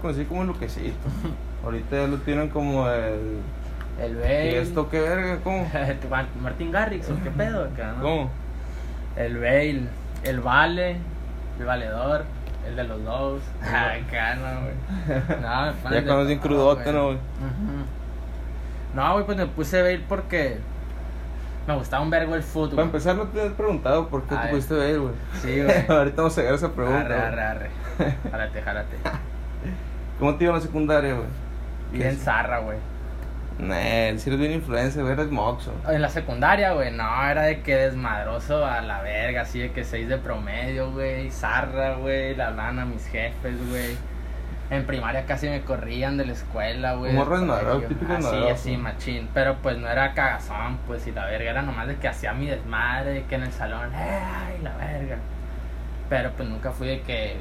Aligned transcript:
conocí 0.00 0.24
como 0.24 0.44
Luquecito. 0.44 0.96
Ahorita 1.64 1.96
ya 1.96 2.06
lo 2.06 2.16
tienen 2.18 2.48
como 2.48 2.88
el. 2.88 3.38
El 4.00 4.12
¿Y 4.12 4.20
Bale. 4.20 4.62
esto 4.62 4.88
qué 4.88 5.00
verga? 5.00 5.38
¿Cómo? 5.44 5.70
Martín 6.42 6.72
Garrix, 6.72 7.08
¿o 7.10 7.22
qué 7.22 7.30
pedo 7.30 7.64
acá, 7.64 7.92
no? 7.98 8.02
¿Cómo? 8.02 8.30
El 9.16 9.36
Bale, 9.36 9.82
el 10.24 10.40
Vale, 10.40 10.96
el 11.58 11.66
Valedor, 11.66 12.24
el 12.66 12.76
de 12.76 12.84
los 12.84 13.04
dos. 13.04 13.42
Ay, 13.62 14.02
cano, 14.10 14.42
güey. 14.62 15.20
No, 15.42 15.72
me 15.90 15.96
Ya 15.96 16.00
de 16.00 16.06
conocí 16.06 16.26
bien 16.28 16.38
todo, 16.40 16.48
crudote, 16.48 16.92
¿no, 16.92 17.04
güey? 17.06 17.18
No, 18.94 19.12
güey, 19.12 19.26
pues 19.26 19.36
me 19.36 19.46
puse 19.46 19.82
Bale 19.82 20.02
porque 20.08 20.58
me 21.66 21.74
gustaba 21.76 22.02
un 22.02 22.10
vergo 22.10 22.34
el 22.34 22.40
Para 22.40 22.52
fútbol. 22.52 22.80
empezar, 22.80 23.16
no 23.16 23.24
te 23.24 23.42
has 23.42 23.52
preguntado 23.52 24.08
por 24.08 24.22
qué 24.24 24.34
A 24.34 24.42
te 24.42 24.48
pudiste 24.48 24.74
ver, 24.74 24.98
güey. 24.98 25.14
Sí, 25.42 25.62
güey. 25.62 25.86
Ahorita 25.88 26.16
vamos 26.22 26.38
a 26.38 26.40
llegar 26.40 26.54
a 26.54 26.56
esa 26.56 26.72
pregunta. 26.72 27.00
Arre, 27.00 27.14
arre, 27.14 27.42
arre. 27.42 27.70
Jálate, 28.30 28.62
jálate. 28.62 28.96
¿Cómo 30.20 30.34
te 30.36 30.44
iba 30.44 30.52
en 30.52 30.60
la 30.60 30.62
secundaria, 30.64 31.14
güey? 31.14 31.26
Bien 31.92 32.16
zarra, 32.16 32.58
güey. 32.58 32.78
Nah, 33.58 34.16
si 34.18 34.30
eres 34.30 34.38
bien 34.38 34.52
influencer, 34.52 35.02
güey, 35.02 35.14
eres 35.14 35.30
moxo. 35.30 35.72
En 35.88 36.00
la 36.00 36.08
secundaria, 36.08 36.72
güey, 36.72 36.92
no, 36.92 37.28
era 37.28 37.42
de 37.42 37.60
que 37.62 37.74
desmadroso 37.74 38.64
a 38.64 38.80
la 38.80 39.02
verga, 39.02 39.42
así 39.42 39.58
de 39.58 39.72
que 39.72 39.82
seis 39.84 40.08
de 40.08 40.16
promedio, 40.18 40.92
güey, 40.92 41.30
zarra, 41.30 41.94
güey, 41.96 42.34
la 42.36 42.50
lana 42.50 42.82
a 42.82 42.84
mis 42.86 43.06
jefes, 43.06 43.56
güey. 43.68 43.96
En 44.70 44.86
primaria 44.86 45.26
casi 45.26 45.48
me 45.48 45.62
corrían 45.62 46.16
de 46.16 46.26
la 46.26 46.32
escuela, 46.32 46.94
güey. 46.94 47.12
Morro 47.12 47.38
desmadroso, 47.40 47.80
típico 47.88 48.12
Así, 48.12 48.22
desmadroso. 48.22 48.54
así, 48.54 48.76
machín. 48.76 49.28
Pero 49.34 49.56
pues 49.62 49.76
no 49.78 49.88
era 49.88 50.14
cagazón, 50.14 50.78
pues, 50.86 51.06
y 51.06 51.12
la 51.12 51.26
verga 51.26 51.50
era 51.50 51.62
nomás 51.62 51.88
de 51.88 51.96
que 51.96 52.08
hacía 52.08 52.32
mi 52.32 52.46
desmadre, 52.46 53.10
de 53.10 53.24
que 53.24 53.34
en 53.34 53.42
el 53.42 53.52
salón, 53.52 53.90
¡eh, 53.94 54.20
ay, 54.22 54.60
la 54.62 54.76
verga! 54.76 55.16
Pero 56.08 56.30
pues 56.36 56.48
nunca 56.48 56.70
fui 56.70 56.86
de 56.88 57.00
que 57.02 57.36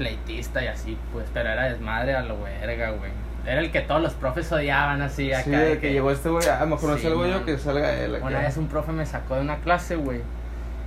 pleitista 0.00 0.64
y 0.64 0.66
así, 0.68 0.96
pues, 1.12 1.26
pero 1.34 1.50
era 1.50 1.64
desmadre 1.64 2.14
a 2.14 2.22
lo 2.22 2.40
verga, 2.42 2.90
güey. 2.92 3.10
Era 3.46 3.60
el 3.60 3.70
que 3.70 3.80
todos 3.82 4.00
los 4.00 4.14
profes 4.14 4.50
odiaban, 4.50 5.02
así, 5.02 5.30
acá. 5.30 5.44
Sí, 5.44 5.50
de 5.50 5.78
que 5.78 5.92
llegó 5.92 6.10
este 6.10 6.30
güey, 6.30 6.46
ah, 6.48 6.64
mejor 6.64 6.90
no 6.90 6.96
salgo 6.98 7.26
yo 7.26 7.44
que 7.44 7.58
salga 7.58 7.92
él. 7.98 8.14
acá. 8.14 8.24
Una 8.24 8.38
vez 8.40 8.56
un 8.56 8.66
profe 8.68 8.92
me 8.92 9.04
sacó 9.04 9.34
de 9.34 9.42
una 9.42 9.56
clase, 9.58 9.96
güey. 9.96 10.22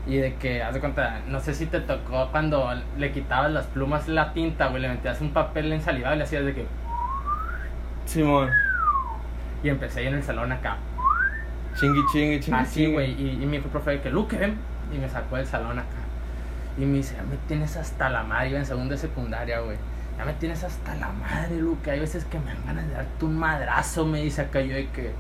Y 0.08 0.18
de 0.18 0.34
que, 0.36 0.64
haz 0.64 0.74
de 0.74 0.80
cuenta, 0.80 1.22
no 1.28 1.40
sé 1.40 1.54
si 1.54 1.68
te 1.68 1.80
tocó 1.80 2.30
cuando 2.32 2.74
le 2.98 3.12
quitabas 3.12 3.52
las 3.52 3.68
plumas 3.68 4.08
la 4.08 4.34
tinta, 4.34 4.68
güey, 4.68 4.82
le 4.82 4.90
metías 4.90 5.22
un 5.22 5.32
papel 5.32 5.72
ensalivado 5.72 6.16
y 6.16 6.18
le 6.18 6.24
hacías 6.24 6.44
de 6.44 6.56
que. 6.56 6.66
Simón, 8.06 8.50
Y 9.64 9.70
empecé 9.70 10.04
yo 10.04 10.10
en 10.10 10.16
el 10.16 10.24
salón 10.24 10.52
acá. 10.52 10.78
chingui, 11.80 12.02
chingui, 12.12 12.40
chingui. 12.40 12.60
Así, 12.60 12.92
güey. 12.92 13.12
Y, 13.12 13.44
y 13.44 13.46
me 13.46 13.58
dijo 13.58 13.66
el 13.66 13.72
profe 13.72 13.92
de 13.92 14.02
que, 14.02 14.10
Luke, 14.10 14.36
ven. 14.38 14.58
Y 14.94 14.98
me 14.98 15.08
sacó 15.08 15.38
del 15.38 15.46
salón 15.46 15.78
acá. 15.80 16.03
Y 16.78 16.86
me 16.86 16.98
dice, 16.98 17.16
ya 17.16 17.24
me 17.24 17.38
tienes 17.48 17.76
hasta 17.78 18.10
la 18.10 18.24
madre. 18.24 18.50
Iba 18.50 18.60
en 18.60 18.66
segundo 18.66 18.94
de 18.94 18.98
secundaria, 19.00 19.60
güey. 19.60 19.78
Ya 20.18 20.26
me 20.26 20.34
tienes 20.34 20.64
hasta 20.64 20.96
la 20.96 21.10
madre, 21.10 21.56
Luke. 21.58 21.90
Hay 21.90 22.00
veces 22.00 22.26
que 22.26 22.40
me 22.40 22.46
dan 22.54 22.66
ganas 22.66 22.88
de 22.88 22.94
darte 22.94 23.26
un 23.26 23.38
madrazo, 23.38 24.06
me 24.06 24.22
dice 24.22 24.42
acá. 24.42 24.62
Yo 24.62 24.76
de 24.76 24.88
que, 24.90 25.12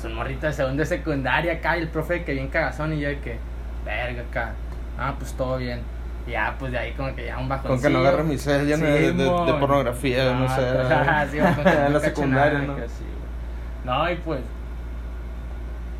son 0.00 0.12
de 0.40 0.52
segundo 0.52 0.80
de 0.80 0.86
secundaria 0.86 1.54
acá. 1.54 1.76
Y 1.76 1.82
el 1.82 1.88
profe 1.88 2.14
de 2.14 2.24
que 2.24 2.32
bien 2.32 2.48
cagazón. 2.48 2.92
Y 2.94 3.00
yo 3.00 3.08
de 3.08 3.18
que, 3.20 3.38
verga 3.84 4.22
acá. 4.22 4.52
Ah, 4.98 5.14
pues 5.18 5.32
todo 5.34 5.56
bien. 5.58 5.80
Y 6.26 6.30
ya, 6.32 6.54
pues 6.58 6.72
de 6.72 6.78
ahí 6.78 6.92
como 6.92 7.14
que 7.14 7.26
ya 7.26 7.38
un 7.38 7.48
bajón. 7.48 7.72
Con 7.72 7.82
que 7.82 7.90
no 7.90 7.98
agarre 7.98 8.22
mi 8.24 8.38
cel 8.38 8.66
lleno 8.66 8.86
de, 8.86 9.12
de- 9.12 9.14
de 9.14 9.54
pornografía, 9.58 10.32
no, 10.34 10.48
sé. 10.48 10.62
sí, 11.30 11.38
con 11.38 11.64
que 11.64 11.70
en 11.70 11.82
la 11.82 11.88
no 11.88 12.00
secundaria, 12.00 12.58
¿no? 12.60 12.76
sí. 12.76 13.04
No, 13.84 14.10
y 14.10 14.14
pues. 14.16 14.40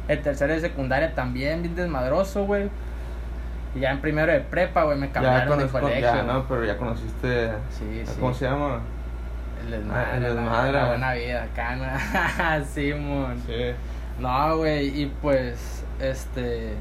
El 0.08 0.20
tercero 0.20 0.52
de 0.52 0.60
secundaria 0.60 1.14
también, 1.14 1.62
bien 1.62 1.74
desmadroso, 1.74 2.44
güey. 2.44 2.68
Y 3.74 3.80
ya 3.80 3.90
en 3.90 4.00
primero 4.00 4.30
de 4.32 4.40
prepa, 4.40 4.82
güey, 4.84 4.98
me 4.98 5.10
cambiaron 5.10 5.58
de 5.58 5.66
colegio. 5.66 6.00
ya, 6.00 6.22
no, 6.22 6.44
pero 6.46 6.64
ya 6.64 6.76
conociste. 6.76 7.50
Sí, 7.70 8.02
sí. 8.04 8.16
¿Cómo 8.20 8.34
se 8.34 8.44
llama? 8.44 8.80
El 9.64 9.70
desmadre. 9.70 10.06
Ah, 10.10 10.16
el 10.16 10.22
la- 10.22 10.28
desmadre, 10.28 10.72
La, 10.72 10.78
güey. 10.80 10.88
buena 10.90 11.12
vida 11.14 11.46
¿no? 12.58 12.64
Simón. 12.66 13.42
Sí. 13.46 13.72
No, 14.18 14.56
güey, 14.58 15.02
y 15.02 15.06
pues, 15.22 15.84
este. 16.00 16.74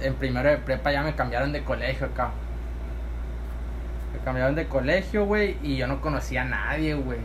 En 0.00 0.14
primero 0.14 0.48
de 0.48 0.56
prepa 0.58 0.92
ya 0.92 1.02
me 1.02 1.14
cambiaron 1.14 1.52
de 1.52 1.62
colegio 1.64 2.06
acá. 2.06 2.30
Me 4.12 4.18
cambiaron 4.24 4.54
de 4.54 4.66
colegio, 4.68 5.26
güey, 5.26 5.56
y 5.62 5.76
yo 5.76 5.86
no 5.86 6.00
conocía 6.00 6.42
a 6.42 6.44
nadie, 6.46 6.94
güey. 6.94 7.18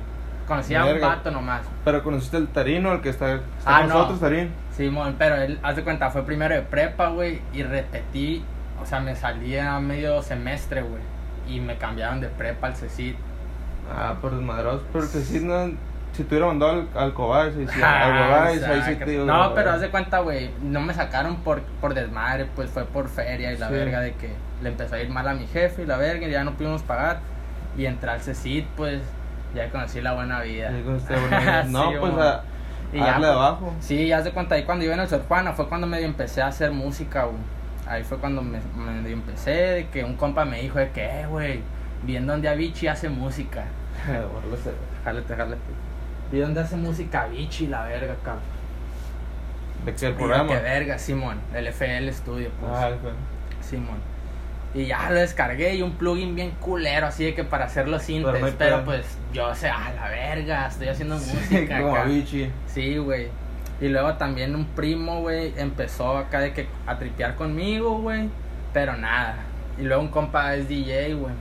Conocía 0.47 0.81
a 0.81 0.85
un 0.85 0.99
vato 0.99 1.31
nomás. 1.31 1.61
Pero 1.85 2.03
conociste 2.03 2.35
el 2.37 2.47
Tarino, 2.49 2.91
el 2.91 3.01
que 3.01 3.09
está, 3.09 3.35
está 3.35 3.43
Ah, 3.65 3.79
con 3.81 3.87
no. 3.89 3.93
nosotros, 3.95 4.19
Tarín. 4.19 4.51
Simón, 4.75 5.15
pero 5.17 5.35
él, 5.37 5.57
haz 5.63 5.77
de 5.77 5.83
cuenta, 5.83 6.09
fue 6.09 6.25
primero 6.25 6.53
de 6.53 6.61
prepa, 6.63 7.07
güey, 7.09 7.39
y 7.53 7.63
repetí, 7.63 8.43
o 8.81 8.85
sea, 8.85 8.99
me 8.99 9.15
salí 9.15 9.57
a 9.57 9.79
medio 9.79 10.21
semestre, 10.21 10.81
güey, 10.81 11.01
y 11.47 11.59
me 11.59 11.77
cambiaron 11.77 12.19
de 12.21 12.27
prepa 12.27 12.67
al 12.67 12.75
CECIT. 12.75 13.15
Ah, 13.93 14.15
por 14.21 14.31
desmadroso. 14.35 14.83
Pero 14.93 15.03
que 15.11 15.19
sí, 15.19 15.39
no. 15.41 15.71
Si 16.13 16.23
te 16.23 16.35
hubiera 16.35 16.45
mandado 16.47 16.71
al, 16.73 16.87
al 16.95 17.13
Cobás, 17.13 17.53
y 17.59 17.65
si 17.67 17.81
Ah, 17.83 18.05
al 18.05 18.25
Cobás, 18.27 18.47
ahí 18.49 18.55
sí 18.55 18.81
sácate. 18.83 19.05
te 19.05 19.11
digo. 19.11 19.25
No, 19.25 19.53
pero 19.55 19.71
haz 19.71 19.81
de 19.81 19.89
cuenta, 19.89 20.19
güey, 20.19 20.51
no 20.61 20.79
me 20.79 20.93
sacaron 20.93 21.37
por, 21.37 21.61
por 21.81 21.93
desmadre, 21.95 22.45
pues 22.55 22.69
fue 22.69 22.85
por 22.85 23.09
feria 23.09 23.51
y 23.51 23.57
la 23.57 23.67
Sí. 23.67 23.73
verga 23.73 23.99
de 23.99 24.13
que 24.13 24.31
le 24.61 24.69
empezó 24.69 24.95
a 24.95 24.99
ir 24.99 25.09
mal 25.09 25.27
a 25.27 25.33
mi 25.33 25.47
jefe 25.47 25.81
y 25.83 25.85
la 25.85 25.97
verga, 25.97 26.27
y 26.27 26.31
ya 26.31 26.43
no 26.43 26.53
pudimos 26.53 26.83
pagar. 26.83 27.19
Y 27.77 27.87
entré 27.87 28.11
al 28.11 28.21
CECIT, 28.21 28.67
pues, 28.77 29.01
ya 29.55 29.69
conocí 29.71 30.01
la 30.01 30.13
buena 30.13 30.39
vida. 30.41 30.69
No, 31.67 31.89
Sí, 31.89 31.95
pues 31.99 32.13
a, 32.17 32.43
Y 32.93 32.99
a 32.99 33.05
ya, 33.05 33.05
darle 33.13 33.25
pues, 33.27 33.35
abajo. 33.37 33.73
Sí, 33.79 34.07
ya 34.07 34.17
haz 34.19 34.23
de 34.23 34.31
cuenta, 34.31 34.53
ahí 34.55 34.63
cuando 34.65 34.85
iba 34.85 34.93
en 34.93 34.99
el 34.99 35.07
Sor 35.07 35.23
Juana 35.27 35.53
fue 35.53 35.67
cuando 35.67 35.87
medio 35.87 36.05
empecé 36.05 36.43
a 36.43 36.47
hacer 36.47 36.71
música, 36.71 37.23
güey. 37.23 37.37
Ahí 37.87 38.03
fue 38.03 38.17
cuando 38.17 38.41
me, 38.41 38.59
empecé, 39.11 39.51
de 39.51 39.87
que 39.87 40.03
un 40.03 40.15
compa 40.15 40.45
me 40.45 40.61
dijo 40.61 40.79
de 40.79 40.91
que, 40.91 41.03
eh, 41.03 41.25
güey, 41.27 41.59
viendo 42.03 42.33
donde 42.33 42.47
Avicii 42.47 42.87
hace 42.87 43.09
música. 43.09 43.65
Jálate, 45.03 45.35
jálate. 45.35 45.61
Vi 46.31 46.39
donde 46.39 46.61
hace 46.61 46.75
música 46.75 47.23
Avicii, 47.23 47.67
la 47.67 47.83
verga, 47.83 48.15
cabrón. 48.23 48.43
De 49.85 49.93
que 49.93 50.07
el 50.07 50.13
programa. 50.13 50.47
Que 50.47 50.59
verga, 50.59 50.97
Simón, 50.97 51.39
el 51.53 51.67
FL 51.67 52.11
Studio, 52.13 52.49
pues. 52.59 52.71
Ah, 52.73 52.91
bueno. 53.01 53.17
Simón. 53.61 54.13
Y 54.73 54.87
ya 54.87 55.09
lo 55.11 55.19
descargué 55.19 55.75
y 55.75 55.81
un 55.83 55.91
plugin 55.91 56.35
bien 56.35 56.51
culero, 56.59 57.07
así 57.07 57.25
de 57.25 57.35
que 57.35 57.43
para 57.43 57.65
hacer 57.65 57.87
los 57.87 58.01
sintes. 58.01 58.55
Pero 58.57 58.83
pues 58.83 59.05
yo 59.31 59.53
sé, 59.53 59.69
ah, 59.69 59.91
la 59.95 60.09
verga, 60.09 60.67
estoy 60.67 60.87
haciendo 60.87 61.15
música. 61.15 61.77
Como 61.81 61.91
acá. 61.93 62.03
Avicii. 62.03 62.51
Sí, 62.65 62.97
güey. 62.97 63.27
Y 63.81 63.89
luego 63.89 64.13
también 64.13 64.55
un 64.55 64.65
primo, 64.65 65.21
güey, 65.21 65.53
empezó 65.57 66.17
acá 66.17 66.39
de 66.39 66.53
que 66.53 66.67
a 66.87 66.97
tripear 66.97 67.35
conmigo, 67.35 67.97
güey. 67.99 68.29
Pero 68.73 68.95
nada. 68.97 69.35
Y 69.77 69.83
luego 69.83 70.01
un 70.01 70.07
compa 70.09 70.55
es 70.55 70.67
DJ, 70.69 71.13
güey. 71.15 71.33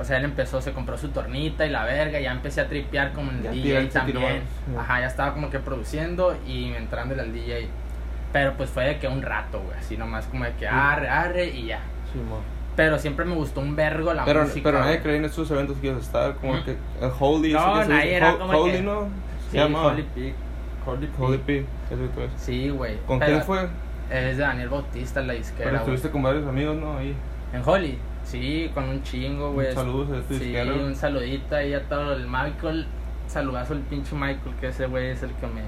O 0.00 0.04
sea, 0.04 0.16
él 0.16 0.24
empezó, 0.24 0.60
se 0.60 0.72
compró 0.72 0.98
su 0.98 1.08
tornita 1.10 1.64
y 1.66 1.70
la 1.70 1.84
verga. 1.84 2.18
Y 2.18 2.24
ya 2.24 2.32
empecé 2.32 2.60
a 2.62 2.68
tripear 2.68 3.12
como 3.12 3.30
en 3.30 3.38
el 3.38 3.42
Ya 3.44 3.50
DJ 3.52 3.80
tiró 3.80 3.92
también. 4.20 4.42
Ajá, 4.78 5.00
ya 5.00 5.06
estaba 5.06 5.32
como 5.34 5.50
que 5.50 5.60
produciendo 5.60 6.36
y 6.46 6.72
entrándole 6.72 7.22
al 7.22 7.32
DJ. 7.32 7.68
Pero 8.32 8.54
pues 8.54 8.70
fue 8.70 8.84
de 8.86 8.98
que 8.98 9.06
un 9.06 9.22
rato, 9.22 9.60
güey. 9.60 9.78
Así 9.78 9.96
nomás 9.96 10.26
como 10.26 10.44
de 10.44 10.52
que 10.54 10.66
arre, 10.66 11.08
arre 11.08 11.46
y 11.46 11.66
ya. 11.66 11.78
Sí. 12.12 12.18
Pero 12.74 12.98
siempre 12.98 13.24
me 13.24 13.36
gustó 13.36 13.60
un 13.60 13.76
vergo 13.76 14.12
la 14.12 14.24
pero, 14.24 14.42
música. 14.42 14.64
pero 14.64 14.80
nadie 14.80 15.00
creía 15.00 15.18
en 15.18 15.26
estos 15.26 15.48
eventos 15.52 15.76
que 15.78 15.86
ibas 15.86 15.98
a 15.98 16.02
estar, 16.06 16.34
como 16.36 16.54
Ujú. 16.54 16.64
que 16.64 16.70
el 16.72 17.12
Holy, 17.20 17.52
No, 17.52 17.84
nadie 17.84 18.14
era 18.16 18.36
como 18.36 18.52
Holy, 18.52 18.72
que- 18.72 18.82
¿no? 18.82 19.08
Sí, 19.50 19.56
llama 19.58 19.82
Holy 19.86 20.02
Peak. 20.12 20.34
Holy 20.86 21.06
Peak. 21.38 21.64
P. 21.66 22.28
Sí, 22.36 22.68
güey. 22.70 22.96
¿Con 23.06 23.18
Pero 23.18 23.32
quién 23.32 23.44
fue? 23.44 23.68
Es 24.10 24.36
de 24.36 24.42
Daniel 24.42 24.68
Bautista, 24.68 25.22
la 25.22 25.32
disquera. 25.32 25.64
Pero 25.70 25.78
estuviste 25.78 26.10
con 26.10 26.22
varios 26.22 26.46
amigos, 26.46 26.76
¿no? 26.76 26.98
Ahí. 26.98 27.14
En 27.52 27.62
Holly, 27.64 27.98
sí, 28.24 28.70
con 28.74 28.88
un 28.88 29.02
chingo, 29.02 29.52
güey. 29.52 29.68
Un 29.68 29.74
saludo 29.74 30.16
a 30.16 30.20
tu 30.22 30.34
Sí, 30.34 30.40
disquera. 30.40 30.72
un 30.74 30.94
saludito 30.94 31.56
ahí 31.56 31.72
a 31.74 31.82
todo 31.88 32.12
el 32.14 32.26
Michael. 32.26 32.86
Saludazo 33.26 33.72
al 33.72 33.80
pinche 33.80 34.14
Michael, 34.14 34.54
que 34.60 34.68
ese 34.68 34.86
güey 34.86 35.08
es 35.10 35.22
el 35.22 35.30
que 35.32 35.46
me 35.46 35.62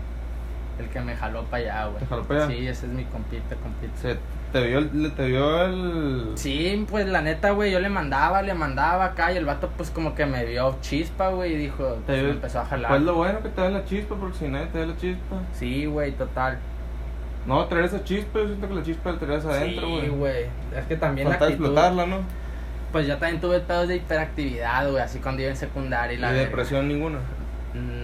el 0.78 0.88
que 0.88 1.00
me 1.00 1.16
jaló 1.16 1.44
para 1.44 1.62
allá, 1.62 1.86
güey. 1.86 1.98
¿Te 2.00 2.06
jaló 2.06 2.26
allá? 2.30 2.46
Sí, 2.48 2.66
ese 2.68 2.86
es 2.86 2.92
mi 2.92 3.04
compita, 3.04 3.56
compita. 3.56 3.96
Se, 3.96 4.16
te 4.52 4.66
vio 4.66 4.78
el, 4.78 5.12
te 5.14 5.26
vio 5.26 5.62
el... 5.64 6.32
Sí, 6.34 6.86
pues 6.90 7.06
la 7.06 7.20
neta, 7.22 7.50
güey, 7.50 7.70
yo 7.72 7.80
le 7.80 7.88
mandaba, 7.88 8.42
le 8.42 8.54
mandaba 8.54 9.06
acá 9.06 9.32
y 9.32 9.36
el 9.36 9.44
vato 9.44 9.70
pues 9.76 9.90
como 9.90 10.14
que 10.14 10.26
me 10.26 10.44
vio 10.44 10.76
chispa, 10.80 11.28
güey, 11.28 11.54
y 11.54 11.56
dijo, 11.56 11.84
Te 11.84 12.00
pues, 12.06 12.18
vio- 12.18 12.24
me 12.28 12.30
empezó 12.34 12.60
a 12.60 12.64
jalar. 12.66 12.90
Pues 12.90 13.02
lo 13.02 13.14
bueno 13.14 13.40
que 13.42 13.48
te 13.48 13.60
da 13.60 13.68
la 13.70 13.84
chispa, 13.84 14.14
porque 14.16 14.36
si 14.38 14.48
nadie 14.48 14.66
te 14.66 14.78
da 14.80 14.86
la 14.86 14.96
chispa. 14.96 15.36
Sí, 15.52 15.86
güey, 15.86 16.12
total. 16.12 16.58
No, 17.46 17.64
traer 17.66 17.84
esa 17.84 18.02
chispa, 18.02 18.40
yo 18.40 18.46
siento 18.48 18.68
que 18.68 18.74
la 18.74 18.82
chispa 18.82 19.12
la 19.12 19.18
traes 19.18 19.44
adentro, 19.44 19.86
sí, 19.86 19.92
güey. 19.94 20.08
güey. 20.08 20.44
Es 20.76 20.84
que 20.88 20.96
también 20.96 21.28
la 21.28 21.34
Falta 21.36 21.46
actitud, 21.46 21.64
explotarla, 21.66 22.06
¿no? 22.06 22.18
pues 22.92 23.06
yo 23.06 23.18
también 23.18 23.40
tuve 23.42 23.60
pedos 23.60 23.88
de 23.88 23.96
hiperactividad, 23.96 24.88
güey, 24.90 25.02
así 25.02 25.18
cuando 25.18 25.42
iba 25.42 25.50
en 25.50 25.56
secundaria 25.56 26.14
y 26.14 26.18
Y 26.18 26.20
la 26.20 26.28
verga. 26.30 26.44
depresión 26.44 26.88
ninguna. 26.88 27.18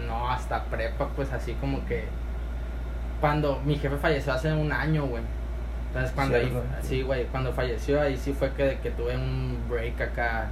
No, 0.07 0.29
hasta 0.29 0.65
prepa, 0.65 1.09
pues 1.17 1.33
así 1.33 1.55
como 1.55 1.85
que. 1.87 2.05
Cuando 3.23 3.59
mi 3.65 3.77
jefe 3.77 3.97
falleció 3.97 4.35
hace 4.35 4.53
un 4.53 4.71
año, 4.71 5.07
güey. 5.07 5.23
Entonces, 5.89 6.13
cuando 6.15 6.37
ahí. 6.37 6.43
Cierto. 6.51 6.63
Sí, 6.83 7.03
güey, 7.03 7.25
cuando 7.29 7.53
falleció, 7.55 8.01
ahí 8.03 8.17
sí 8.19 8.35
fue 8.35 8.51
que, 8.53 8.79
que 8.83 8.91
tuve 8.91 9.17
un 9.17 9.59
break 9.71 9.99
acá. 10.01 10.49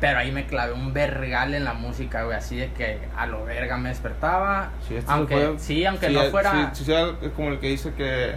Pero 0.00 0.18
ahí 0.18 0.30
me 0.32 0.46
clavé 0.46 0.72
un 0.72 0.92
vergal 0.92 1.52
en 1.54 1.64
la 1.64 1.72
música, 1.74 2.22
güey. 2.24 2.36
Así 2.36 2.56
de 2.56 2.70
que 2.72 2.98
a 3.16 3.26
lo 3.26 3.44
verga 3.44 3.76
me 3.76 3.88
despertaba. 3.88 4.70
Sí, 4.86 4.94
esto 4.96 5.10
se 5.10 5.16
aunque, 5.16 5.34
fue- 5.34 5.58
sí, 5.58 5.84
aunque 5.84 6.06
Sí, 6.08 6.14
no 6.14 6.22
eh, 6.22 6.30
fuera. 6.30 6.70
Sí, 6.74 6.84
sí, 6.84 6.92
es 6.92 7.32
como 7.32 7.48
el 7.50 7.58
que 7.58 7.68
dice 7.68 7.92
que 7.94 8.34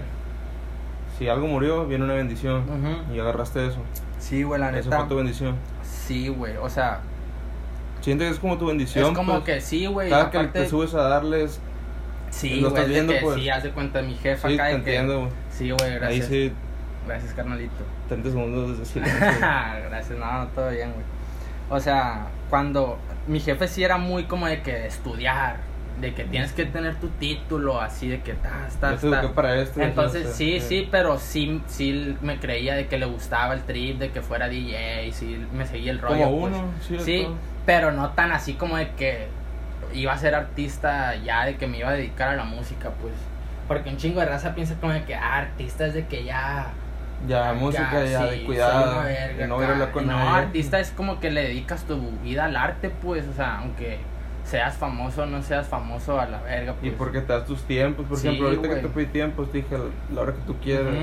si 1.18 1.28
algo 1.30 1.46
murió, 1.48 1.86
viene 1.86 2.04
una 2.06 2.14
bendición. 2.16 2.64
Ujú. 2.64 3.14
Y 3.16 3.20
agarraste 3.20 3.68
eso. 3.68 3.80
Sí, 4.18 4.44
güey, 4.44 4.60
la 4.60 4.70
Eso 4.72 4.90
neta. 4.90 5.00
fue 5.02 5.10
tu 5.10 5.16
bendición. 5.18 5.56
Sí, 5.84 6.28
güey, 6.30 6.56
o 6.58 6.70
sea, 6.70 7.00
Siente 8.02 8.26
que 8.26 8.32
es 8.32 8.40
como 8.40 8.58
tu 8.58 8.68
bendición. 8.68 9.06
es 9.12 9.12
como 9.18 9.34
pues. 9.42 9.44
que 9.46 9.62
sí, 9.62 9.86
güey. 9.86 10.10
Cada 10.10 10.30
que 10.32 10.38
aparte- 10.38 10.62
te 10.64 10.70
subes 10.70 10.94
a 10.94 11.04
darles. 11.04 11.60
Sí, 12.34 12.60
lo 12.62 12.70
estás 12.70 12.88
de 12.88 12.94
viendo, 12.94 13.14
que 13.14 13.20
pues. 13.20 13.36
sí, 13.36 13.50
haz 13.50 13.64
de 13.64 13.72
cuenta 13.72 14.02
mi 14.02 14.16
jefa 14.16 14.48
Sí, 14.48 14.54
acá 14.56 14.68
te 14.68 14.74
entiendo, 14.74 15.20
güey. 15.20 15.32
Sí, 15.52 15.70
güey, 15.72 15.92
Ahí 15.92 15.96
gracias. 16.00 16.28
sí, 16.28 16.52
Gracias, 17.08 17.34
carnalito. 17.34 17.84
30 18.08 18.30
segundos 18.30 18.80
de 18.80 18.86
silencio. 18.86 19.20
gracias, 19.90 20.18
no, 20.18 20.40
no, 20.40 20.48
todo 20.48 20.70
bien, 20.70 20.92
güey. 20.94 21.06
O 21.70 21.80
sea, 21.80 22.28
cuando 22.50 22.98
mi 23.28 23.40
jefe 23.40 23.68
sí 23.68 23.84
era 23.84 23.98
muy 23.98 24.24
como 24.24 24.48
de 24.48 24.62
que 24.62 24.88
estudiar, 24.88 25.58
de 26.00 26.14
que 26.14 26.24
tienes 26.24 26.54
que 26.54 26.66
tener 26.66 26.96
tu 26.96 27.10
título, 27.10 27.80
así 27.82 28.08
de 28.08 28.22
que 28.22 28.34
ta, 28.34 28.68
ta, 28.80 28.96
ta. 28.98 29.32
para 29.34 29.62
esto. 29.62 29.82
Entonces, 29.82 30.24
no 30.26 30.30
sé, 30.32 30.36
sí, 30.36 30.56
eh. 30.56 30.62
sí, 30.62 30.88
pero 30.90 31.20
sí, 31.20 31.62
sí 31.68 32.16
me 32.22 32.40
creía 32.40 32.76
de 32.76 32.88
que 32.88 32.98
le 32.98 33.06
gustaba 33.06 33.54
el 33.54 33.62
trip, 33.64 34.00
de 34.00 34.12
que 34.12 34.22
fuera 34.22 34.48
DJ, 34.48 35.12
sí 35.12 35.46
me 35.54 35.68
seguía 35.68 35.92
el 35.92 36.00
rollo. 36.00 36.24
Como 36.26 36.40
pues. 36.42 36.54
uno, 36.56 36.72
sí. 36.88 36.96
es 36.96 37.04
Sí, 37.04 37.24
todo. 37.24 37.36
pero 37.66 37.92
no 37.92 38.10
tan 38.12 38.32
así 38.32 38.54
como 38.54 38.78
de 38.78 38.92
que 38.92 39.28
iba 39.94 40.14
a 40.14 40.18
ser 40.18 40.36
artista 40.36 41.16
ya, 41.16 41.46
de 41.46 41.56
que 41.58 41.68
me 41.68 41.80
iba 41.80 41.90
a 41.90 41.94
dedicar 41.94 42.30
a 42.30 42.36
la 42.36 42.44
música, 42.44 42.92
pues. 43.02 43.14
Porque 43.68 43.90
un 43.90 43.98
chingo 43.98 44.20
de 44.20 44.26
raza 44.26 44.54
piensa 44.56 44.76
como 44.80 44.94
de 44.94 45.04
que 45.06 45.16
ah, 45.16 45.38
artista 45.38 45.86
es 45.86 45.94
de 45.94 46.06
que 46.08 46.24
ya. 46.24 46.68
Ya, 47.28 47.54
música, 47.54 48.04
ya, 48.04 48.28
sí, 48.30 48.40
de 48.40 48.44
cuidado. 48.46 49.04
verga 49.04 49.46
y 49.46 49.48
no 49.48 49.92
con 49.92 50.08
no, 50.08 50.18
nadie. 50.18 50.46
artista 50.48 50.80
es 50.80 50.92
como 50.92 51.20
que 51.22 51.32
le 51.32 51.44
dedicas 51.44 51.86
tu 51.86 51.98
vida 52.22 52.46
al 52.46 52.56
arte, 52.58 52.90
pues. 52.90 53.26
O 53.28 53.34
sea, 53.34 53.60
aunque 53.60 54.00
seas 54.44 54.76
famoso 54.76 55.24
o 55.24 55.26
no 55.26 55.42
seas 55.42 55.68
famoso 55.68 56.20
a 56.20 56.26
la 56.26 56.42
verga, 56.42 56.74
Y 56.82 56.90
pues. 56.90 56.94
porque 56.98 57.22
te 57.22 57.32
das 57.32 57.46
tus 57.46 57.64
tiempos. 57.64 58.06
Por 58.08 58.18
Sí, 58.18 58.28
ejemplo, 58.28 58.48
ahorita 58.50 58.68
que 58.68 58.76
te 58.76 58.88
pedí 58.90 59.06
tiempos, 59.08 59.52
te 59.52 59.60
dije 59.60 59.78
la 60.14 60.22
hora 60.22 60.34
que 60.34 60.42
tú 60.42 60.58
quieras. 60.60 60.94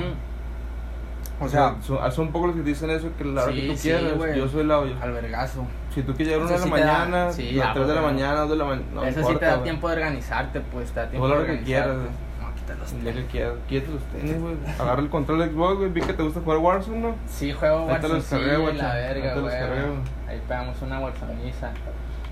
O 1.40 1.48
sea, 1.48 1.76
son, 1.80 2.12
son 2.12 2.26
un 2.26 2.32
poco 2.32 2.48
los 2.48 2.56
que 2.56 2.62
dicen 2.62 2.90
eso, 2.90 3.08
que 3.16 3.24
la 3.24 3.44
hora 3.44 3.52
Sí, 3.52 3.60
que 3.62 3.66
tú 3.68 3.76
sí, 3.76 3.88
quieras. 3.88 4.14
güey. 4.16 4.36
yo 4.38 4.46
soy 4.48 4.64
la. 4.64 4.76
Al 5.00 5.12
vergazo. 5.12 5.66
Si 5.94 6.02
tú 6.02 6.14
quieres 6.14 6.34
llegar 6.34 6.42
a 6.42 6.44
una 6.46 6.52
de 6.52 6.58
la 6.58 6.64
sí 6.64 6.70
da- 6.70 6.76
mañana, 7.08 7.32
sí, 7.32 7.50
las 7.52 7.66
ah, 7.68 7.72
3 7.74 7.86
de 7.88 7.94
la 7.94 8.00
güey. 8.02 8.12
mañana, 8.14 8.40
2 8.42 8.50
de 8.50 8.56
la 8.56 8.64
mañana. 8.64 8.86
No 8.94 9.04
Eso 9.04 9.18
importa, 9.20 9.32
sí 9.32 9.38
te 9.40 9.44
da 9.46 9.52
güey. 9.52 9.62
tiempo 9.64 9.88
de 9.88 9.94
organizarte, 9.96 10.60
pues. 10.60 10.90
Te 10.92 11.00
da 11.00 11.08
tiempo 11.08 11.26
Tú 11.28 11.32
de 11.34 11.40
lo 11.40 11.46
que 11.46 11.60
quieras. 11.62 11.96
No, 11.96 12.54
quita 12.54 12.74
los 12.74 12.92
tenis. 12.92 13.14
que 13.14 13.26
quieras. 13.26 13.52
Quieres 13.68 13.88
los 13.88 14.02
tenis, 14.04 14.38
güey. 14.40 14.54
Agarra 14.78 15.00
el 15.02 15.08
control 15.08 15.38
de 15.40 15.46
Xbox, 15.48 15.76
güey. 15.78 15.88
Vi 15.90 16.00
que 16.02 16.12
te 16.12 16.22
gusta 16.22 16.40
jugar 16.40 16.58
Warzone, 16.58 16.98
¿no? 16.98 17.14
Sí, 17.26 17.52
juego 17.52 17.78
Ahí 17.80 17.84
te 17.86 17.90
Warzone, 17.92 18.14
los 18.14 18.24
sí, 18.24 18.30
cargué, 18.36 18.56
guacha. 18.58 18.82
la 18.82 18.92
Ahí 18.92 19.02
verga, 19.02 19.34
los 19.34 19.42
güey. 19.44 19.54
güey. 19.62 19.80
Ahí 20.28 20.42
pegamos 20.46 20.82
una 20.82 21.00
Warzoniza. 21.00 21.70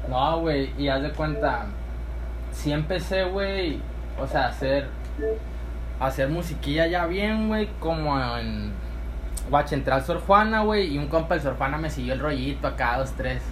No, 0.09 0.41
güey, 0.41 0.73
y 0.79 0.89
haz 0.89 1.03
de 1.03 1.11
cuenta, 1.13 1.67
sí 2.53 2.73
empecé, 2.73 3.25
güey, 3.25 3.81
o 4.21 4.27
sea, 4.27 4.47
hacer, 4.49 4.87
hacer 6.01 6.29
musiquilla 6.29 6.87
ya 6.87 7.07
bien, 7.07 7.49
güey, 7.49 7.69
como 7.81 8.19
en, 8.39 8.73
guacha, 9.49 9.75
entré 9.75 9.93
al 9.93 10.05
Sor 10.05 10.21
Juana, 10.21 10.61
güey, 10.63 10.95
y 10.95 10.99
un 10.99 11.09
compa 11.09 11.35
del 11.35 11.43
Sor 11.43 11.57
Juana 11.57 11.79
me 11.79 11.91
siguió 11.91 12.15
el 12.15 12.21
rollito 12.21 12.67
acá, 12.67 12.99
dos, 12.99 13.13
tres. 13.13 13.43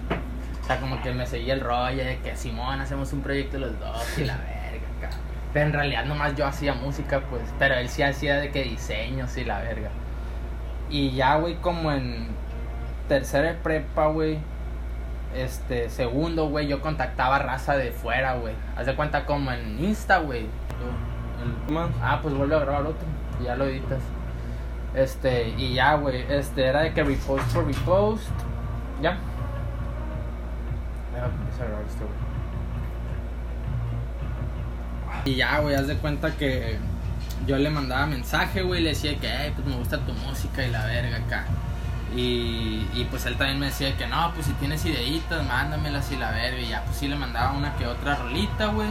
O 0.61 0.65
sea, 0.65 0.79
como 0.79 1.01
que 1.01 1.13
me 1.13 1.25
seguía 1.25 1.53
el 1.53 1.61
rollo 1.61 2.03
de 2.03 2.19
que, 2.19 2.35
Simón, 2.35 2.81
hacemos 2.81 3.13
un 3.13 3.21
proyecto 3.21 3.57
los 3.57 3.79
dos 3.79 4.17
y 4.17 4.25
la 4.25 4.35
verga, 4.37 4.87
acá. 4.97 5.17
Pero 5.53 5.67
en 5.67 5.73
realidad 5.73 6.05
nomás 6.05 6.35
yo 6.35 6.45
hacía 6.45 6.73
música, 6.73 7.21
pues, 7.29 7.43
pero 7.57 7.75
él 7.75 7.89
sí 7.89 8.03
hacía 8.03 8.37
de 8.37 8.51
que 8.51 8.63
diseños 8.63 9.37
y 9.37 9.45
la 9.45 9.59
verga. 9.59 9.89
Y 10.89 11.11
ya, 11.11 11.35
güey, 11.37 11.55
como 11.55 11.91
en 11.91 12.27
tercera 13.07 13.49
de 13.49 13.53
prepa, 13.55 14.07
güey. 14.07 14.39
Este, 15.35 15.89
segundo, 15.89 16.47
güey, 16.49 16.67
yo 16.67 16.81
contactaba 16.81 17.39
raza 17.39 17.75
de 17.75 17.91
fuera, 17.91 18.35
güey. 18.35 18.53
Haz 18.75 18.85
de 18.85 18.95
cuenta 18.95 19.25
como 19.25 19.51
en 19.51 19.83
Insta, 19.83 20.19
güey. 20.19 20.47
Ah, 22.01 22.19
pues 22.21 22.33
vuelve 22.33 22.55
a 22.55 22.59
grabar 22.59 22.81
otro. 22.87 23.07
Y 23.39 23.43
ya 23.43 23.55
lo 23.55 23.65
editas. 23.65 24.01
Este, 24.97 25.49
y 25.49 25.73
ya, 25.75 25.93
güey. 25.95 26.25
Este, 26.29 26.65
era 26.65 26.81
de 26.81 26.93
que 26.93 27.03
repost 27.03 27.45
por 27.53 27.67
repost. 27.67 28.27
Ya. 29.01 29.17
Este. 31.87 32.03
Y 35.29 35.35
ya, 35.35 35.59
güey, 35.59 35.75
haz 35.75 35.87
de 35.87 35.97
cuenta 35.97 36.31
que 36.35 36.79
yo 37.45 37.57
le 37.57 37.69
mandaba 37.69 38.07
mensaje, 38.07 38.63
güey, 38.63 38.81
le 38.81 38.89
decía 38.89 39.17
que, 39.19 39.27
"Ey, 39.27 39.51
pues 39.51 39.67
me 39.67 39.75
gusta 39.75 39.99
tu 39.99 40.13
música 40.13 40.65
y 40.65 40.71
la 40.71 40.85
verga 40.85 41.17
acá. 41.17 41.45
Y, 42.15 42.87
y 42.93 43.05
pues 43.09 43.25
él 43.25 43.35
también 43.35 43.59
me 43.59 43.67
decía 43.67 43.95
que 43.97 44.07
no, 44.07 44.31
pues 44.33 44.47
si 44.47 44.53
tienes 44.53 44.83
ideitas, 44.85 45.45
mándamelas 45.45 46.11
y 46.11 46.15
la 46.15 46.31
verga. 46.31 46.59
Y 46.59 46.69
ya, 46.69 46.83
pues 46.85 46.97
sí 46.97 47.07
le 47.07 47.15
mandaba 47.15 47.51
una 47.51 47.75
que 47.75 47.85
otra 47.85 48.15
rolita, 48.15 48.67
güey. 48.67 48.87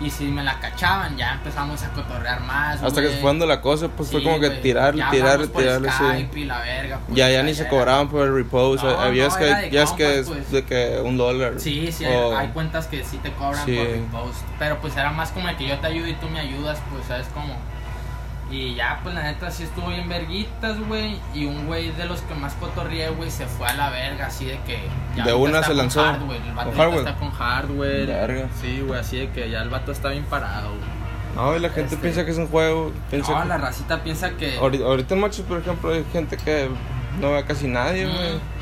Y 0.00 0.10
si 0.10 0.24
me 0.24 0.42
la 0.42 0.58
cachaban, 0.58 1.16
ya 1.16 1.34
empezamos 1.34 1.82
a 1.84 1.90
cotorrear 1.90 2.40
más. 2.40 2.82
Hasta 2.82 3.00
que 3.00 3.08
se 3.10 3.16
fue 3.18 3.30
dando 3.30 3.46
la 3.46 3.60
cosa, 3.60 3.88
pues 3.88 4.10
fue 4.10 4.22
como 4.24 4.40
que 4.40 4.50
tirarle, 4.50 4.98
Ya 5.00 5.06
por 5.06 5.48
tirarle, 5.52 5.90
sí. 6.32 6.44
La 6.44 6.58
verga, 6.60 6.98
pues, 7.06 7.16
Ya, 7.16 7.30
ya 7.30 7.42
ni 7.44 7.54
se 7.54 7.68
cobraban 7.68 8.08
por 8.08 8.26
el 8.26 8.34
repost. 8.34 8.82
No, 8.82 8.90
Había 8.90 9.28
no, 9.28 9.36
que, 9.36 9.68
ya 9.70 9.82
es 9.84 9.92
que 9.92 10.18
es 10.18 10.26
pues. 10.28 10.50
de 10.50 10.64
que 10.64 11.00
un 11.04 11.16
dólar. 11.16 11.54
Sí, 11.58 11.92
sí, 11.92 12.04
O- 12.06 12.36
hay 12.36 12.48
cuentas 12.48 12.88
que 12.88 13.04
sí 13.04 13.18
te 13.18 13.30
cobran 13.32 13.64
Sí. 13.64 13.76
por 13.76 13.86
repost. 13.86 14.42
Pero 14.58 14.78
pues 14.80 14.96
era 14.96 15.10
más 15.12 15.30
como 15.30 15.46
de 15.46 15.56
que 15.56 15.68
yo 15.68 15.78
te 15.78 15.86
ayudo 15.86 16.08
y 16.08 16.14
tú 16.14 16.28
me 16.28 16.40
ayudas, 16.40 16.78
pues, 16.90 17.06
¿sabes 17.06 17.26
cómo? 17.32 17.54
Y 18.50 18.74
ya, 18.74 19.00
pues 19.02 19.14
la 19.14 19.22
neta 19.22 19.50
sí 19.50 19.64
estuvo 19.64 19.88
bien 19.88 20.08
verguitas, 20.08 20.78
güey. 20.86 21.18
Y 21.34 21.46
un 21.46 21.66
güey 21.66 21.90
de 21.92 22.04
los 22.06 22.20
que 22.22 22.34
más 22.34 22.52
cotorrié, 22.54 23.08
güey, 23.10 23.30
se 23.30 23.46
fue 23.46 23.66
a 23.66 23.74
la 23.74 23.90
verga, 23.90 24.26
así 24.26 24.44
de 24.44 24.58
que. 24.60 24.78
ya 25.16 25.24
De 25.24 25.32
una 25.34 25.62
se 25.62 25.68
con 25.68 25.76
lanzó. 25.78 26.02
hardware, 26.04 26.40
El 26.46 26.52
vato 26.54 26.70
¿Con 26.70 26.80
ahorita 26.80 26.82
hardware? 26.82 26.98
está 27.08 27.14
con 27.18 27.30
hardware. 27.32 28.06
Verga. 28.06 28.48
Sí, 28.60 28.80
güey, 28.86 29.00
así 29.00 29.16
de 29.18 29.30
que 29.30 29.50
ya 29.50 29.62
el 29.62 29.70
vato 29.70 29.92
está 29.92 30.10
bien 30.10 30.24
parado, 30.24 30.68
güey. 30.68 31.04
No, 31.34 31.56
y 31.56 31.58
la 31.60 31.68
gente 31.70 31.94
Este- 31.94 31.96
piensa 31.96 32.24
que 32.24 32.30
es 32.30 32.38
un 32.38 32.46
juego. 32.48 32.92
Piensa 33.10 33.32
No, 33.32 33.42
que- 33.42 33.48
la 33.48 33.58
racita 33.58 34.02
piensa 34.04 34.30
que. 34.36 34.56
ahorita, 34.58 35.14
en 35.14 35.20
Mochis, 35.20 35.44
por 35.44 35.58
ejemplo, 35.58 35.90
hay 35.92 36.04
gente 36.12 36.36
que 36.36 36.68
no 37.20 37.32
ve 37.32 37.38
a 37.38 37.44
casi 37.44 37.66
nadie, 37.66 38.06
Mm. 38.06 38.53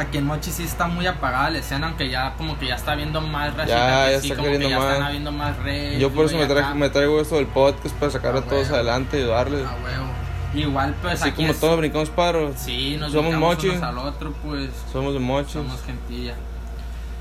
Aquí 0.00 0.18
en 0.18 0.24
Mochi 0.26 0.50
sí 0.50 0.62
está 0.64 0.86
muy 0.86 1.06
apagada 1.06 1.50
la 1.50 1.58
escena, 1.58 1.88
aunque 1.88 2.08
ya 2.08 2.34
como 2.38 2.58
que 2.58 2.66
ya 2.68 2.74
está 2.76 2.94
viendo 2.94 3.20
más 3.20 3.54
racita. 3.56 3.76
Ya, 4.06 4.10
ya 4.12 4.20
sí, 4.20 4.28
está 4.28 4.36
como 4.36 4.46
que 4.48 4.52
queriendo 4.54 4.68
ya 4.70 4.78
más. 4.82 4.92
están 4.92 5.06
habiendo 5.06 5.32
más 5.32 5.56
redes. 5.58 6.00
Yo 6.00 6.10
por 6.10 6.26
eso 6.26 6.36
me, 6.36 6.44
acá. 6.44 6.74
me 6.74 6.88
traigo 6.90 7.20
esto 7.20 7.36
del 7.36 7.46
podcast 7.46 7.94
para 7.96 8.10
sacar 8.10 8.34
a 8.34 8.38
Ah, 8.38 8.42
todos 8.42 8.70
adelante 8.70 9.18
y 9.18 9.22
ayudarles. 9.22 9.66
Ah, 9.68 9.76
huevo. 9.84 10.06
Igual, 10.52 10.94
pues 11.00 11.14
Así 11.20 11.28
aquí 11.28 11.36
como 11.42 11.52
es- 11.52 11.60
todos 11.60 11.78
brincamos 11.78 12.10
paro, 12.10 12.52
Sí, 12.56 12.96
nos 12.98 13.12
Somos 13.12 13.34
mochi. 13.36 13.68
unos 13.68 13.82
al 13.82 13.98
otro, 13.98 14.32
pues. 14.44 14.70
somos 14.92 15.14
de. 15.14 15.20
Somos 15.52 15.80
gentilla. 15.82 16.34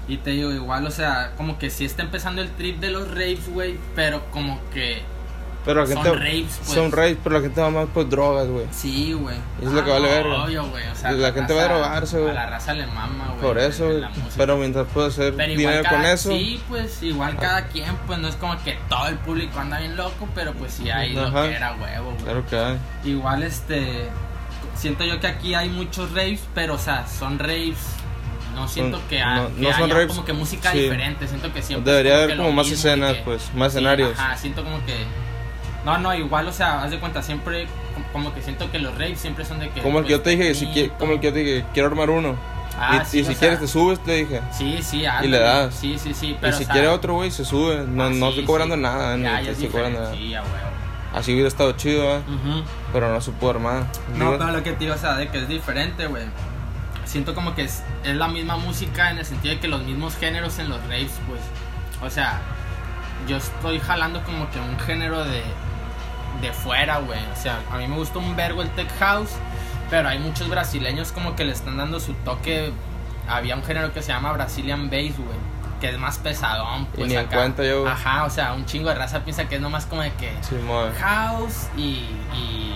Y 0.08 0.18
te 0.18 0.32
digo, 0.32 0.52
igual, 0.52 0.88
o 0.88 0.92
sea, 0.92 1.34
como 1.38 1.60
que 1.60 1.70
sí 1.70 1.86
está 1.86 2.02
empezando 2.02 2.42
el 2.42 2.50
trip 2.50 2.80
de 2.80 2.90
los 2.90 3.08
raves, 3.10 3.48
güey, 3.54 3.78
pero 3.94 4.24
como 4.32 4.60
que 4.74 5.04
Pero 5.66 5.82
la 5.82 5.88
son 5.94 6.04
gente. 6.04 6.18
raves, 6.18 6.60
pues. 6.64 6.70
Son 6.74 6.92
raves, 6.92 7.18
pero 7.24 7.36
la 7.36 7.42
gente 7.42 7.62
va 7.62 7.70
más 7.70 7.88
por 7.90 8.08
drogas, 8.10 8.48
güey. 8.48 8.66
Sí, 8.72 9.14
güey. 9.14 9.36
Es 9.62 9.68
lo 9.70 9.84
que 9.84 9.92
vale 9.92 10.08
no, 10.08 10.14
verga. 10.16 10.44
Obvio, 10.46 10.66
güey. 10.68 10.88
O 10.88 10.96
sea, 10.96 11.12
La 11.12 11.32
gente 11.34 11.54
va 11.54 11.62
a 11.62 11.68
raza- 11.68 11.74
drogarse, 11.80 12.18
güey. 12.20 12.32
A 12.32 12.34
la 12.34 12.46
raza 12.50 12.74
le 12.74 12.88
mama, 12.88 13.26
güey. 13.28 13.42
Por 13.42 13.58
eso, 13.60 13.86
güey. 13.88 14.00
la. 14.02 14.12
Pero 14.38 14.58
mientras 14.58 14.88
puedo 14.94 15.08
hacer 15.08 15.34
Pero 15.36 15.52
dinero 15.54 15.84
cada, 15.84 15.98
con 15.98 16.06
eso. 16.06 16.30
Sí, 16.30 16.62
pues 16.70 17.04
igual 17.04 17.36
cada 17.38 17.68
quien, 17.68 17.94
pues 18.08 18.20
no 18.20 18.30
es 18.30 18.36
como 18.38 18.58
que 18.64 18.80
todo 18.88 19.08
el 19.10 19.16
público 19.18 19.60
anda 19.60 19.80
bien 19.80 19.96
loco, 19.98 20.28
pero 20.34 20.54
pues 20.54 20.74
sí 20.74 20.90
hay 20.90 21.14
lo 21.14 21.26
Ajá. 21.28 21.44
que 21.50 21.56
era 21.56 21.74
huevo, 21.74 22.12
güey. 22.12 22.24
Claro 22.24 22.46
que 22.48 22.58
hay. 22.58 22.78
Igual 23.04 23.44
este 23.44 24.08
siento 24.76 25.04
yo 25.04 25.20
que 25.20 25.28
aquí 25.28 25.54
hay 25.56 25.68
muchos 25.70 26.12
raves, 26.14 26.42
pero 26.56 26.76
o 26.76 26.80
sea, 26.80 27.06
son 27.06 27.38
raves 27.38 27.76
no 28.56 28.68
siento 28.68 28.98
Son- 28.98 29.08
que, 29.10 29.22
ha- 29.22 29.36
no- 29.36 29.56
que 29.56 29.62
no 29.62 29.72
son 29.74 29.84
haya 29.84 29.94
raves, 29.94 30.08
como 30.08 30.26
que 30.26 30.34
música 30.34 30.72
sí. 30.72 30.80
diferente, 30.80 31.28
siento 31.28 31.54
que 31.54 31.62
siempre 31.62 31.92
Debería 31.92 32.16
haber 32.24 32.38
como 32.38 32.50
lo 32.50 32.56
más 32.56 32.70
escenas, 32.72 33.14
que- 33.18 33.22
pues, 33.24 33.52
más 33.56 33.72
sí, 33.74 33.78
escenarios. 33.78 34.18
Ajá, 34.18 34.36
siento 34.38 34.64
como 34.64 34.84
que 34.86 34.96
no, 35.86 35.98
no, 35.98 36.14
igual, 36.14 36.48
o 36.48 36.52
sea, 36.52 36.84
haz 36.84 36.92
de 36.92 37.00
cuenta, 37.00 37.22
siempre 37.22 37.68
como- 38.14 38.34
que 38.34 38.42
siento 38.42 38.70
que 38.72 38.80
los 38.80 38.94
raves 38.94 39.20
siempre 39.20 39.46
son 39.46 39.60
de 39.60 39.70
que 39.70 39.82
Como 39.82 40.00
el 40.00 40.06
que 40.06 40.10
pues, 40.16 40.20
yo 40.20 40.22
te 40.24 40.30
dije, 40.32 40.44
que 40.50 40.56
si 40.56 40.66
qui- 40.68 40.92
como 40.98 41.14
el 41.14 41.20
que 41.20 41.28
yo 41.28 41.34
te 41.34 41.40
dije, 41.40 41.66
quiero 41.74 41.88
armar 41.90 42.10
uno. 42.10 42.36
Ah, 42.82 43.02
y 43.04 43.06
sí, 43.06 43.20
y 43.20 43.24
si 43.24 43.32
sea, 43.32 43.40
quieres 43.40 43.60
te 43.60 43.68
subes, 43.68 44.00
te 44.04 44.14
dije. 44.16 44.42
Sí, 44.58 44.80
sí, 44.82 45.00
y 45.02 45.06
ándale. 45.06 45.28
le 45.30 45.40
das. 45.40 45.76
Sí, 45.76 45.98
sí, 46.00 46.14
sí, 46.14 46.38
Y 46.42 46.46
si 46.54 46.64
o 46.64 46.66
sea, 46.66 46.68
quiere 46.74 46.88
otro, 46.88 47.16
güey, 47.16 47.30
se 47.32 47.44
sube. 47.44 47.84
No, 47.88 48.06
ah, 48.06 48.10
no 48.10 48.14
sí, 48.28 48.30
estoy 48.30 48.46
cobrando 48.46 48.76
sí. 48.76 48.82
nada, 48.82 49.18
ni 49.18 49.24
Ya, 49.24 49.38
te 49.40 49.44
ya 49.46 49.52
es 49.52 49.58
estoy 49.58 49.70
cobrando 49.70 50.00
nada. 50.00 50.14
sí, 50.14 50.34
a 50.34 50.42
huevo. 50.42 50.54
Así 51.14 51.34
hubiera 51.34 51.48
estado 51.48 51.72
chido, 51.74 52.04
¿eh? 52.04 52.20
Ujú. 52.20 52.64
pero 52.94 53.12
no 53.12 53.20
se 53.20 53.32
pudo 53.32 53.50
armar. 53.50 53.84
No, 54.16 54.32
pero 54.38 54.52
lo 54.52 54.64
que 54.64 54.72
te 54.74 54.80
digo, 54.86 54.94
o 54.94 54.98
sea, 54.98 55.16
de 55.16 55.28
que 55.28 55.40
es 55.40 55.48
diferente, 55.48 56.06
güey. 56.08 56.24
Siento 57.06 57.34
como 57.34 57.56
que 57.56 57.64
es, 57.64 57.82
es 58.04 58.16
la 58.16 58.28
misma 58.28 58.56
música 58.58 59.10
en 59.10 59.18
el 59.18 59.26
sentido 59.26 59.56
de 59.56 59.60
que 59.60 59.68
los 59.68 59.82
mismos 59.82 60.16
géneros 60.16 60.60
en 60.60 60.70
los 60.70 60.80
raves, 60.84 61.12
pues. 61.28 61.42
O 62.04 62.10
sea, 62.10 62.40
yo 63.28 63.38
estoy 63.38 63.80
jalando 63.80 64.22
como 64.24 64.50
que 64.52 64.60
un 64.60 64.80
género 64.80 65.26
de, 65.26 65.42
de 66.42 66.52
fuera, 66.54 67.00
güey. 67.00 67.20
O 67.32 67.36
sea, 67.42 67.60
a 67.72 67.78
mí 67.78 67.88
me 67.88 67.96
gusta 67.96 68.20
un 68.20 68.36
vergo 68.36 68.62
el 68.62 68.70
tech 68.72 68.90
house, 69.00 69.32
pero 69.90 70.08
hay 70.10 70.20
muchos 70.20 70.50
brasileños 70.50 71.12
como 71.12 71.36
que 71.36 71.44
le 71.46 71.52
están 71.54 71.78
dando 71.78 72.00
su 72.00 72.14
toque. 72.14 72.72
Había 73.28 73.56
un 73.56 73.64
género 73.64 73.94
que 73.94 74.02
se 74.02 74.12
llama 74.12 74.32
Brazilian 74.34 74.90
Bass, 74.90 75.18
güey. 75.18 75.38
Que 75.80 75.90
es 75.90 75.98
más 75.98 76.18
pesadón, 76.18 76.88
pues 76.88 77.08
ni 77.08 77.14
en 77.16 77.26
acá. 77.26 77.38
cuenta 77.38 77.64
yo. 77.64 77.88
Ajá, 77.88 78.26
o 78.26 78.30
sea, 78.30 78.54
un 78.54 78.66
chingo 78.66 78.90
de 78.90 78.96
raza 78.96 79.20
piensa 79.24 79.48
que 79.48 79.56
es 79.56 79.62
nomás 79.62 79.86
como 79.86 80.02
de 80.02 80.12
que 80.14 80.32
Simón. 80.42 80.92
house 81.00 81.68
y, 81.78 82.06
y 82.36 82.74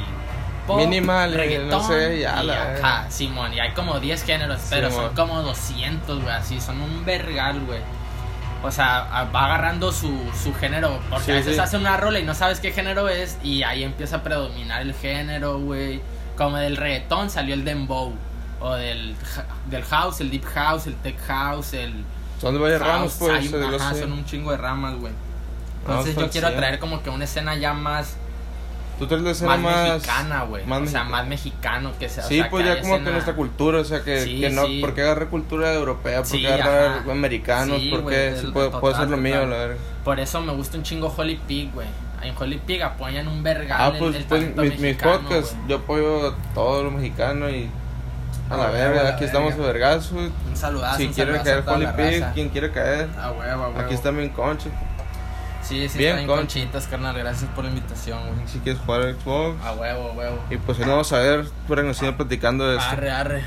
pop, 0.65 0.77
Minimal, 0.77 1.33
reggaetón, 1.33 1.69
no 1.69 1.83
sé, 1.85 2.19
ya 2.21 2.41
y 2.41 2.45
la- 2.45 2.75
ajá, 2.75 3.11
Simón, 3.11 3.53
y 3.53 3.59
hay 3.59 3.71
como 3.73 3.99
10 3.99 4.23
géneros, 4.23 4.61
pero 4.69 4.89
Simón. 4.89 5.07
son 5.07 5.15
como 5.15 5.41
200, 5.41 6.21
güey, 6.23 6.33
así, 6.33 6.61
son 6.61 6.79
un 6.79 7.03
vergal, 7.03 7.59
güey. 7.65 7.81
O 8.63 8.71
sea, 8.71 9.29
va 9.35 9.45
agarrando 9.45 9.91
su, 9.91 10.17
su 10.41 10.53
género, 10.53 10.99
porque 11.09 11.25
Sí, 11.25 11.31
a 11.31 11.35
veces 11.35 11.55
sí. 11.55 11.59
hace 11.59 11.77
una 11.77 11.97
rola 11.97 12.19
y 12.19 12.23
no 12.23 12.33
sabes 12.33 12.59
qué 12.61 12.71
género 12.71 13.09
es, 13.09 13.37
y 13.43 13.63
ahí 13.63 13.83
empieza 13.83 14.17
a 14.17 14.23
predominar 14.23 14.81
el 14.81 14.93
género, 14.93 15.59
güey. 15.59 16.01
Como 16.37 16.57
del 16.57 16.77
reggaetón 16.77 17.29
salió 17.29 17.53
el 17.53 17.65
dembow. 17.65 18.13
o 18.61 18.75
del, 18.75 19.13
del 19.69 19.83
house, 19.83 20.21
el 20.21 20.31
deep 20.31 20.45
house, 20.45 20.87
el 20.87 20.95
tech 20.95 21.19
house, 21.27 21.73
el 21.73 21.93
Son 22.39 22.53
de 22.53 22.59
varias 22.61 22.79
ramas, 22.81 23.15
pues. 23.19 23.31
hay- 23.53 23.75
ajá, 23.75 23.93
son 23.93 24.13
un 24.13 24.23
chingo 24.23 24.51
de 24.51 24.57
ramas, 24.57 24.95
güey. 24.95 25.11
No, 25.85 25.89
Entonces 25.99 26.15
yo 26.15 26.29
quiero 26.29 26.49
traer 26.53 26.79
como 26.79 27.03
que 27.03 27.09
una 27.09 27.25
escena 27.25 27.55
ya 27.55 27.73
más, 27.73 28.15
Tú 28.99 29.07
traes 29.07 29.23
la 29.23 29.31
escena 29.31 29.57
más, 29.57 29.61
más. 29.61 29.93
mexicana, 29.93 30.43
güey. 30.43 30.63
O 30.71 30.85
sea, 30.87 31.03
más 31.03 31.27
mexicano 31.27 31.91
que 31.99 32.09
sea. 32.09 32.25
o 32.25 32.27
Sí, 32.27 32.35
sea, 32.39 32.49
pues 32.49 32.65
ya 32.65 32.79
como 32.81 33.03
que 33.03 33.11
nuestra 33.11 33.33
cultura, 33.35 33.79
o 33.79 33.83
sea, 33.83 34.01
que, 34.03 34.21
Sí, 34.21 34.39
que 34.39 34.49
no, 34.51 34.65
sí. 34.65 34.79
¿por 34.81 34.93
qué 34.93 35.01
agarrar 35.01 35.27
cultura 35.29 35.73
europea? 35.73 36.19
¿Por 36.19 36.27
Sí, 36.27 36.41
qué 36.41 36.53
agarrar 36.53 36.99
ajá. 36.99 37.11
americanos? 37.11 37.79
Sí, 37.81 37.89
¿Por 37.89 38.05
qué? 38.09 38.27
el- 38.29 38.37
Sí, 38.39 38.47
puede, 38.53 38.69
total, 38.69 38.95
ser 38.95 39.09
lo 39.09 39.17
mío, 39.17 39.33
total. 39.35 39.49
la 39.49 39.57
verga. 39.57 39.75
Por 40.03 40.19
eso 40.19 40.41
me 40.41 40.53
gusta 40.53 40.77
un 40.77 40.83
chingo 40.83 41.13
Holy 41.15 41.35
Pig, 41.47 41.71
güey. 41.73 41.87
En 42.21 42.33
Holy 42.37 42.57
Pig 42.59 42.81
apoyan 42.81 43.27
un 43.27 43.43
vergal 43.43 43.77
Ah, 43.81 43.87
el- 43.89 43.97
pues, 43.99 44.15
el 44.15 44.23
pues 44.23 44.41
talento 44.41 44.61
mis, 44.61 44.79
mis 44.79 44.95
podcasts, 44.95 45.55
yo 45.67 45.77
apoyo 45.77 46.33
todo 46.53 46.83
lo 46.83 46.91
mexicano 46.91 47.49
y 47.49 47.69
a 48.49 48.55
la 48.57 48.67
verga, 48.67 49.09
aquí 49.09 49.25
estamos 49.25 49.53
a 49.53 49.57
verga. 49.57 49.73
vergazo. 49.89 50.15
Un 50.15 50.31
saludazo, 50.55 50.97
Si 50.97 51.13
saludazo 51.13 51.43
caer 51.43 51.63
Holy 51.67 51.87
Pig, 51.97 52.25
quien 52.33 52.49
quiera 52.49 52.71
caer, 52.71 53.09
A 53.19 53.31
huevo, 53.31 53.63
a 53.63 53.67
huevo. 53.69 53.79
aquí 53.79 53.93
está 53.93 54.11
mi 54.11 54.29
concha. 54.29 54.69
Sí, 55.63 55.87
sí, 55.87 55.97
Bien, 55.97 56.09
está 56.11 56.17
bien 56.17 56.27
concha. 56.27 56.41
conchitas, 56.41 56.87
carnal. 56.87 57.17
Gracias 57.17 57.49
por 57.51 57.63
la 57.63 57.69
invitación, 57.69 58.19
güey. 58.35 58.47
Si 58.47 58.59
quieres 58.59 58.81
jugar 58.81 59.15
Xbox. 59.15 59.63
A 59.63 59.73
huevo, 59.73 60.09
a 60.09 60.11
huevo. 60.11 60.39
Y 60.49 60.57
pues 60.57 60.77
ahí 60.77 60.85
nos 60.85 60.91
vamos 60.91 61.13
a 61.13 61.19
ver, 61.19 61.45
por 61.67 61.83
nos 61.83 61.97
siguen 61.97 62.15
platicando 62.17 62.67
de 62.67 62.77
esto. 62.77 62.89
Arre, 62.89 63.11
arre. 63.11 63.43